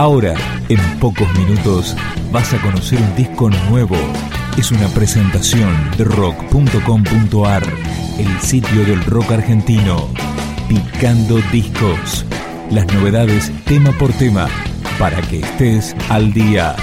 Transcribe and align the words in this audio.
Ahora, 0.00 0.34
en 0.70 0.78
pocos 0.98 1.28
minutos, 1.38 1.94
vas 2.32 2.54
a 2.54 2.62
conocer 2.62 2.98
un 2.98 3.16
disco 3.16 3.50
nuevo. 3.68 3.98
Es 4.56 4.72
una 4.72 4.88
presentación 4.88 5.76
de 5.98 6.04
rock.com.ar, 6.04 7.62
el 8.18 8.40
sitio 8.40 8.86
del 8.86 9.04
rock 9.04 9.32
argentino. 9.32 10.08
Picando 10.70 11.36
discos. 11.52 12.24
Las 12.70 12.86
novedades 12.94 13.52
tema 13.66 13.92
por 13.92 14.10
tema, 14.14 14.48
para 14.98 15.20
que 15.20 15.40
estés 15.40 15.94
al 16.08 16.32
día. 16.32 16.74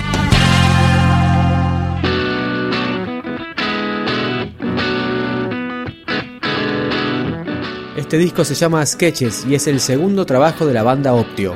Este 7.95 8.19
disco 8.19 8.45
se 8.45 8.53
llama 8.53 8.85
Sketches 8.85 9.43
y 9.49 9.55
es 9.55 9.65
el 9.65 9.79
segundo 9.79 10.27
trabajo 10.27 10.67
de 10.67 10.75
la 10.75 10.83
banda 10.83 11.15
Optio. 11.15 11.55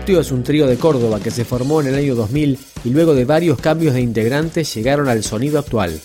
Es 0.08 0.32
un 0.32 0.42
trío 0.42 0.66
de 0.66 0.78
Córdoba 0.78 1.20
que 1.20 1.30
se 1.30 1.44
formó 1.44 1.82
en 1.82 1.88
el 1.88 1.94
año 1.94 2.14
2000 2.14 2.58
y 2.82 2.88
luego 2.88 3.14
de 3.14 3.26
varios 3.26 3.60
cambios 3.60 3.92
de 3.92 4.00
integrantes 4.00 4.74
llegaron 4.74 5.06
al 5.06 5.22
sonido 5.22 5.58
actual. 5.58 6.00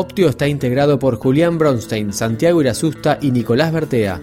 Optio 0.00 0.30
está 0.30 0.48
integrado 0.48 0.98
por 0.98 1.16
Julián 1.16 1.58
Bronstein, 1.58 2.14
Santiago 2.14 2.62
Irasusta 2.62 3.18
y 3.20 3.32
Nicolás 3.32 3.70
Bertea. 3.70 4.22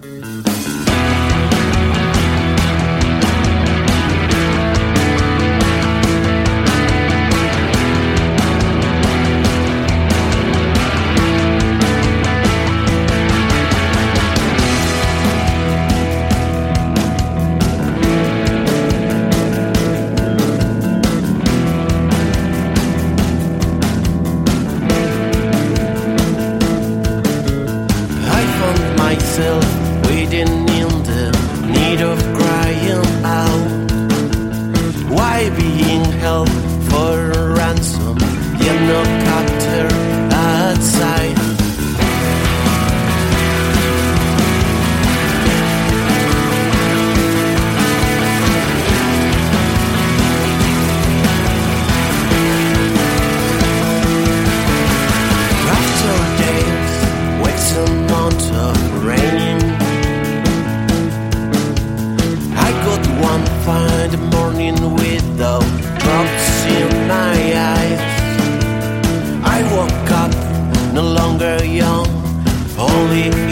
me. 73.18 73.47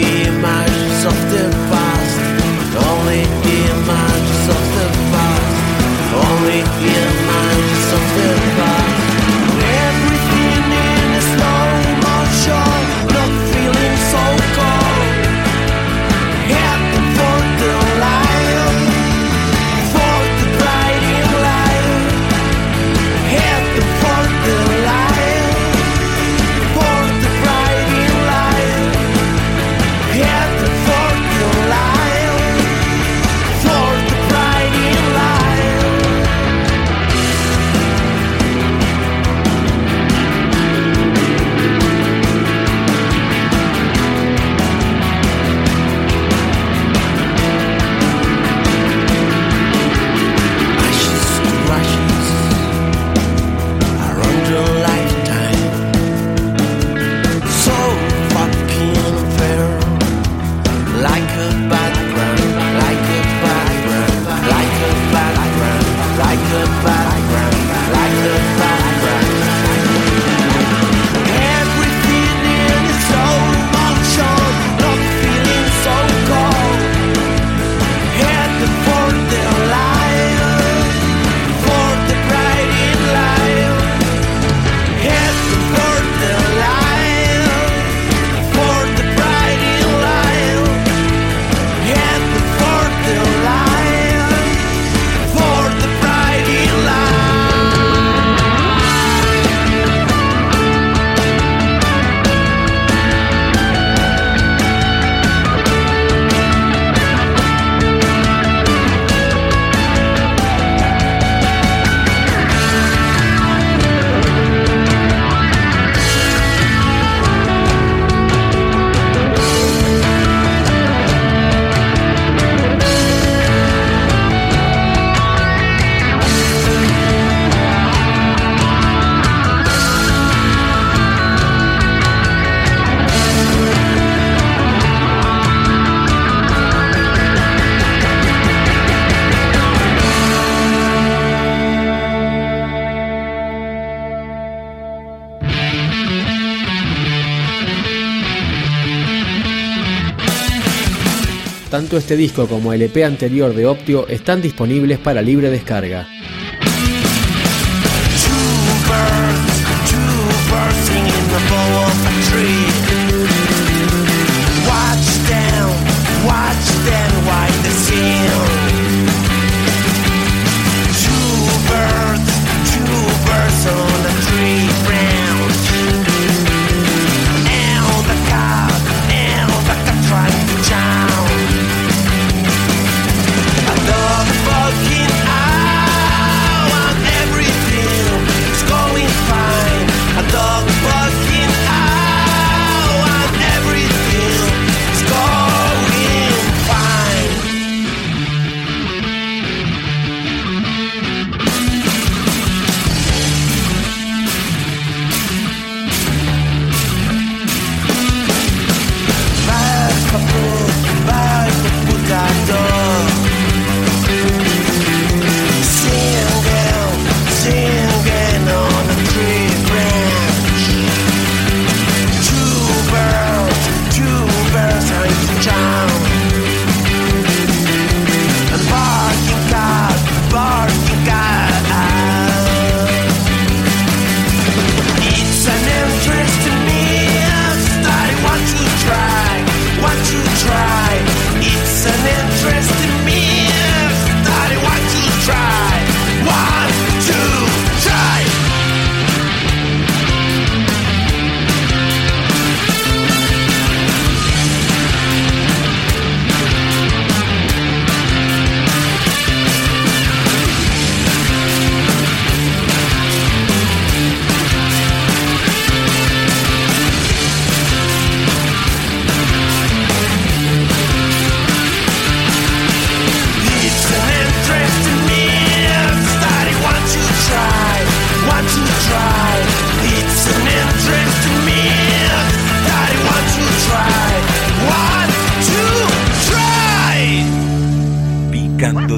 Tanto 151.87 151.99
este 151.99 152.17
disco 152.17 152.49
como 152.49 152.73
el 152.73 152.81
EP 152.81 153.05
anterior 153.05 153.55
de 153.55 153.65
Optio 153.65 154.09
están 154.09 154.41
disponibles 154.41 154.99
para 154.99 155.21
libre 155.21 155.49
descarga. 155.49 156.05